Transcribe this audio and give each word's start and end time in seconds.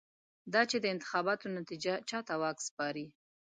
دا 0.53 0.61
چې 0.69 0.77
د 0.81 0.85
انتخاباتو 0.93 1.47
نتېجه 1.57 1.93
چا 2.09 2.19
ته 2.27 2.33
واک 2.41 2.57
سپاري. 2.67 3.05